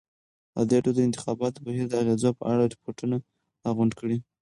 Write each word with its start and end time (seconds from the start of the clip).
ازادي 0.59 0.75
راډیو 0.77 0.93
د 0.95 0.97
د 0.97 0.99
انتخاباتو 1.07 1.63
بهیر 1.65 1.85
د 1.89 1.93
اغېزو 2.01 2.29
په 2.39 2.43
اړه 2.51 2.63
ریپوټونه 2.73 3.17
راغونډ 3.63 3.91
کړي. 3.99 4.17